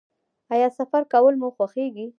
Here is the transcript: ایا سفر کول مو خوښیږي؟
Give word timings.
ایا 0.53 0.67
سفر 0.79 1.01
کول 1.13 1.33
مو 1.41 1.49
خوښیږي؟ 1.55 2.05